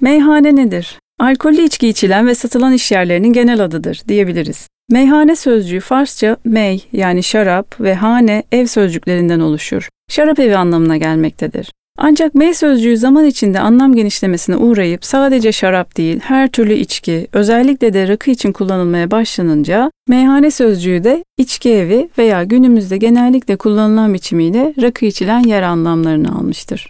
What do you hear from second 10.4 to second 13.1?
anlamına gelmektedir. Ancak mey sözcüğü